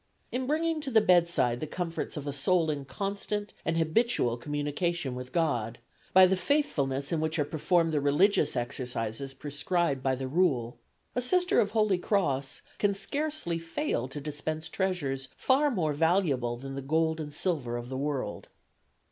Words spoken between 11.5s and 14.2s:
of Holy Cross can scarcely fail to